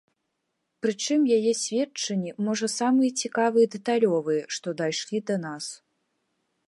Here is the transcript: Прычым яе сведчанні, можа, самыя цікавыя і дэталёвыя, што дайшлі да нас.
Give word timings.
Прычым 0.85 1.27
яе 1.37 1.51
сведчанні, 1.63 2.31
можа, 2.47 2.67
самыя 2.77 3.11
цікавыя 3.25 3.63
і 3.67 3.71
дэталёвыя, 3.79 4.43
што 4.59 4.67
дайшлі 4.81 5.17
да 5.29 5.35
нас. 5.49 5.65